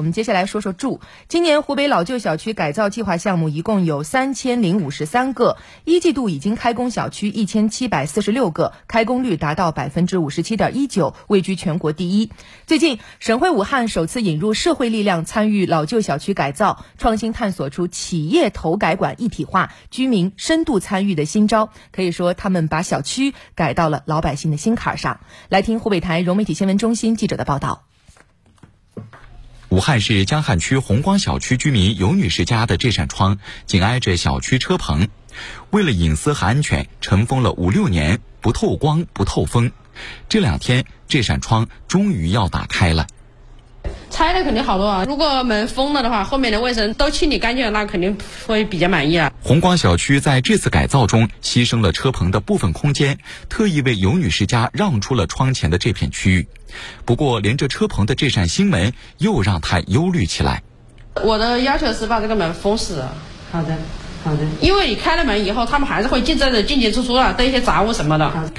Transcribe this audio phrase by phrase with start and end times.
[0.00, 0.98] 我们接下来说说住。
[1.28, 12.30] 今年湖北老旧小区改造计划项目一共有三千零五十三个，一季度已经开工小区一千七百四十六个，开工率达到百分之五十七点一九，位居全国第一。
[12.66, 21.68] 最近，省会武汉首次引入社会力量参与老旧小区改造，创新探索出企业投改管一体化、居民深度参与的新招。
[21.92, 25.20] 可以说，他们把小区改到了老百姓的心坎上。
[25.50, 27.89] 来听湖北台融媒体新闻中心记者的报道。
[29.80, 35.08] 武汉市江汉区红光小区居民尤女士家的这扇窗紧挨着小区车棚，
[35.70, 39.72] 为了隐私和安全，尘封了五六年，不透光不透风。
[40.28, 43.06] 这两天，这扇窗终于要打开了。
[44.10, 45.04] 拆了肯定好多啊！
[45.06, 49.32] 如果门封了的话，后面的卫生都清理干净了，那肯定会比较满意啊。
[49.42, 56.46] 红光小区在这次改造中牺牲了车棚的部分空间，特意为尤女士家让出了窗前的这片区域。
[57.04, 60.62] 不过，连着车棚的这扇新门又让她忧虑起来。
[61.22, 63.04] 我的要求是把这个门封死。
[63.50, 63.74] 好的，
[64.22, 64.40] 好的。
[64.60, 68.52] 因为你开了门以后，他们还是会进这里进进出出啊，带一些杂物什么的。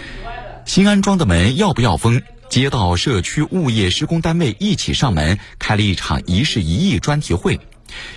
[0.66, 2.22] 新安装的门要不要封？
[2.52, 7.58] 街道、社区、物业施工单位一起上门，开了一场一事一议专题会。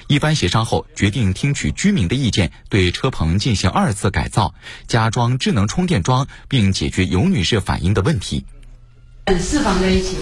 [0.08, 4.52] 一番协商后，决定听取居民的意见，对车棚进行二次改造，
[4.88, 8.44] 加装智能充电桩，并解决尤女士反映的问题。
[9.38, 10.16] 四方在一起，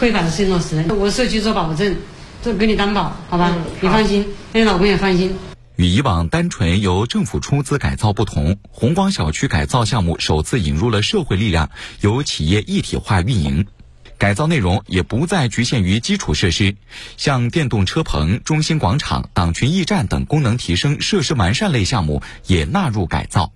[0.00, 0.86] 会把事情落实。
[0.88, 1.94] 我社区做保证，
[2.42, 3.54] 这给你担保，好吧？
[3.82, 5.36] 你放心，你老公也放心。
[5.76, 11.70] 与以往单纯由政府出资改造不同，红光小区改造项目首次引入了社会力量，
[12.00, 13.66] 由企业一体化运营。
[14.18, 16.76] 改造内容也不再局限于基础设施，
[17.16, 23.52] 像电动车棚、中心广场、党群驿站等功能提升、设施完善类项目也纳入改造。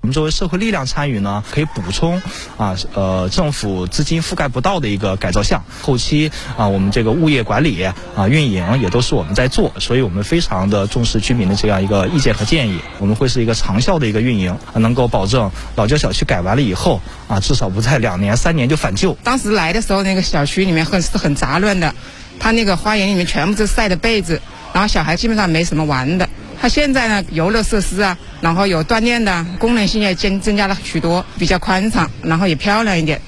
[0.00, 2.22] 我们作为社会力量参与呢，可以补充
[2.56, 5.64] 啊，呃，政府资金覆盖不到的一个改造项。
[5.82, 12.78] 后期啊，我们这个物业管理啊、运营也都是我们在做，所以我们非常的重视居民的这样一个意见和建议。
[12.98, 19.18] 我们会是一个长效的一个运营，能够保证老旧小区改完了以后啊，至少不在两年、三年就返旧。
[19.24, 21.92] 当时来的时候，那个小区里面很是很杂乱的，
[22.38, 24.40] 他那个花园里面全部是晒的被子，
[24.72, 26.28] 然后小孩基本上没什么玩的。
[26.60, 33.22] 它现在呢，游乐设施啊，然后有锻炼的功能性也增增加了许多，比较宽敞，然后也漂亮一点。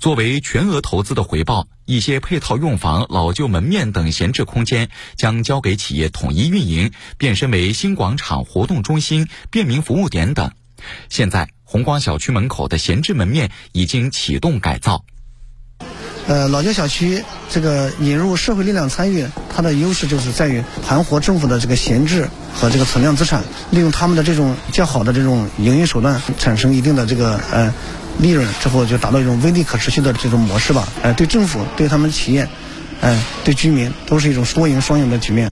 [0.00, 10.50] 作为全额投资的回报，一些配套用房、老旧门面等闲置空间将交给企业统一运营，变身为新广场、活动中心、便民服务点等。
[11.08, 15.04] 现在，红光小区门口的闲置门面已经启动改造。
[16.32, 27.70] 呃，老旧小区这个引入社会力量参与，它的优势就是在于盘活政府的这个闲置和这个存量资产，利用他们的这种较好的这种营运手段，产生一定的这个呃
[28.18, 30.88] 利润之后，就达到一种微利可持续的这种模式吧。
[31.02, 32.48] 呃，对政府、对他们企业，
[33.02, 35.51] 呃，对居民都是一种多赢双赢的局面。